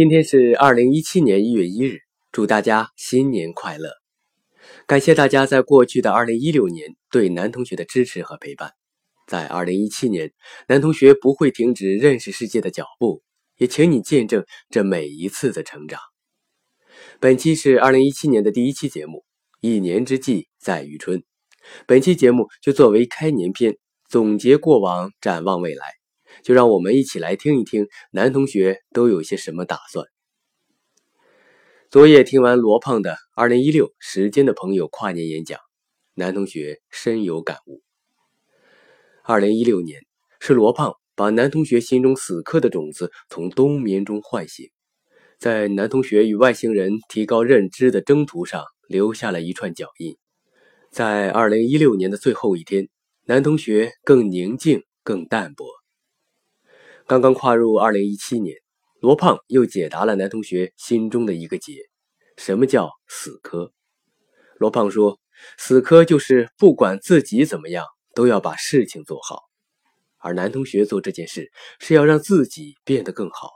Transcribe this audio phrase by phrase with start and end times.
[0.00, 1.98] 今天是二零一七年一月一日，
[2.32, 3.90] 祝大家新年快乐！
[4.86, 8.72] 感谢大家在过去的二零一六年对男同学的支持和陪伴。
[9.26, 10.32] 在二零一七年，
[10.68, 13.22] 男同学不会停止认识世界的脚步，
[13.58, 16.00] 也请你见证这每一次的成长。
[17.20, 19.26] 本期是二零一七年的第一期节目，
[19.60, 21.22] 一年之计在于春。
[21.86, 23.76] 本期节目就作为开年篇，
[24.08, 25.99] 总结过往，展望未来。
[26.42, 30.06] 就让我们一起来听一听男同学都有些什么打算。
[31.90, 35.58] 昨夜听完罗胖的《二零一六时间的朋友》跨年演讲，
[36.14, 37.82] 男同学深有感悟。
[39.24, 40.00] 二零一六年
[40.38, 44.70] 是罗胖把男同学心中死磕的种子从冬眠中唤醒，
[45.38, 50.16] 在男同学与外星人提高认知的征途上留下了一串脚印。
[50.90, 52.88] 在二零一六年的最后一天，
[53.24, 55.79] 男同学更宁静、更淡泊。
[57.10, 58.56] 刚刚跨入二零一七年，
[59.00, 61.72] 罗胖又解答了男同学心中的一个结：
[62.36, 63.72] 什么叫死磕？
[64.58, 65.18] 罗胖说，
[65.58, 67.84] 死磕就是不管自己怎么样，
[68.14, 69.40] 都要把事情做好。
[70.18, 73.54] 而男同学做这件事是要让自己变得更好，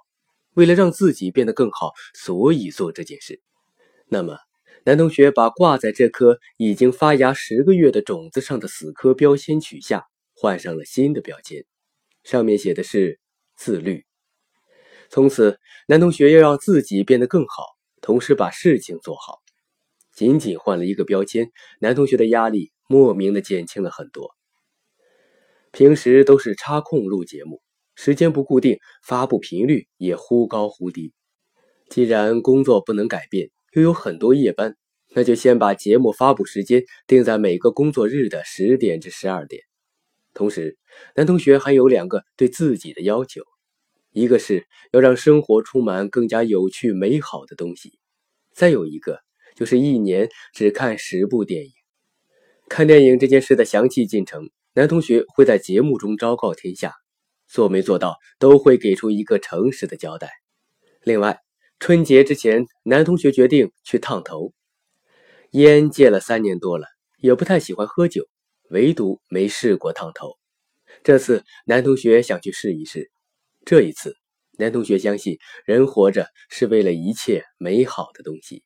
[0.54, 3.40] 为了让自己变得更好，所以做这件事。
[4.08, 4.36] 那么，
[4.84, 11.64] 男同学把挂在这颗已经发芽十个月的种子上的死磕标签取下，换上了新的标签，
[12.24, 13.20] 上面写的是。
[13.64, 14.04] 自律。
[15.08, 17.64] 从此，男同学要让自己变得更好，
[18.02, 19.38] 同时把事情做好。
[20.14, 24.34] 仅仅换了一个标签，男同学的压力莫名的减轻了很多。
[25.72, 27.62] 平时都是插空录节目，
[27.94, 31.14] 时间不固定，发布频率也忽高忽低。
[31.88, 34.76] 既然工作不能改变，又有很多夜班，
[35.14, 39.62] 那就先把节目发布时间定在每个工作日的十点至十二点。
[40.34, 40.76] 同时，
[41.16, 43.40] 男同学还有两个对自己的要求：
[44.14, 47.98] 一个是要让生活充满更加有趣美好的东西；
[48.52, 49.18] 再有一个
[49.56, 51.72] 就是一年只看十部电影。
[52.68, 56.94] 看电影这件事的详细进程，男同学会在节目中昭告天下，
[57.48, 60.30] 做没做到都会给出一个诚实的交代。
[61.02, 61.40] 另外，
[61.80, 64.52] 春节之前，男同学决定去烫头。
[65.50, 66.86] 烟戒了三年多了，
[67.18, 68.28] 也不太喜欢喝酒。
[68.70, 70.38] 唯独没试过烫头，
[71.02, 73.10] 这次男同学想去试一试。
[73.66, 74.14] 这一次，
[74.58, 78.62] 男同学相信人活着是为了一切美好的东西。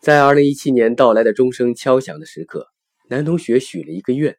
[0.00, 2.68] 在二零一七年到来的钟声敲响的时刻，
[3.08, 4.38] 男同学许了一个愿：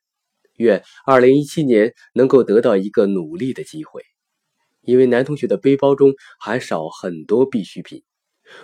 [0.56, 4.02] 愿二零一七年能够得到一个努力的机会。
[4.82, 8.04] 因为男同学的背包中还少很多必需品，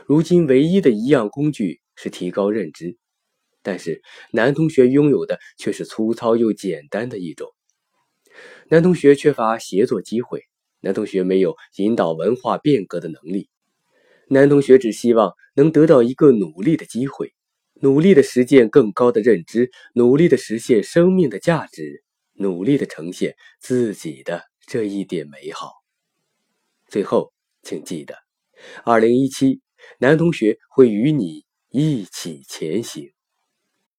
[0.05, 2.97] 如今唯一的一样工具是提高认知。
[3.61, 7.49] 但是男同学拥有的却是粗糙又简单的一种。
[8.69, 10.43] 男同学缺乏协作机会，
[10.81, 13.49] 男同学没有引导文化变革的能力，
[14.29, 17.33] 男同学只希望能得到一个努力的机会，
[17.81, 22.03] 努力的实践更高的认知，努力的实现生命的价值，
[22.33, 25.71] 努力的呈现自己的这一点美好。
[26.87, 27.33] 最后，
[27.63, 28.15] 请记得，
[28.83, 29.61] 二零一七，
[29.99, 33.11] 男同学会与你一起前行。